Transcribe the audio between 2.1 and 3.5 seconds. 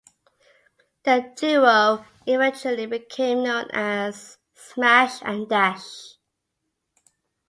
eventually became